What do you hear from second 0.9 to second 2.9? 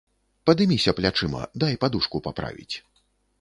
плячыма, дай падушку паправіць.